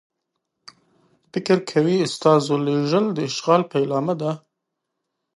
[1.31, 4.31] فکر کوي استازو لېږل د اشغال پیلامه ده.